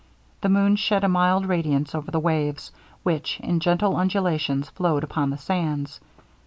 [0.41, 2.71] The moon shed a mild radiance over the waves,
[3.03, 5.99] which in gentle undulations flowed upon the sands.